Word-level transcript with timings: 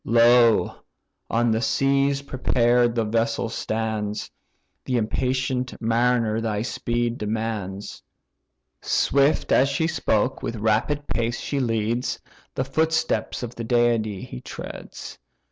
"Lo! 0.03 0.77
on 1.29 1.51
the 1.51 1.61
seas, 1.61 2.23
prepared 2.23 2.95
the 2.95 3.05
vessel 3.05 3.49
stands, 3.49 4.31
The 4.83 4.97
impatient 4.97 5.79
mariner 5.79 6.41
thy 6.41 6.63
speed 6.63 7.19
demands." 7.19 8.01
Swift 8.81 9.51
as 9.51 9.69
she 9.69 9.85
spoke, 9.85 10.41
with 10.41 10.55
rapid 10.55 11.05
pace 11.05 11.39
she 11.39 11.59
leads; 11.59 12.19
The 12.55 12.65
footsteps 12.65 13.43
of 13.43 13.53
the 13.53 13.63
deity 13.63 14.23
he 14.23 14.41
treads. 14.41 15.19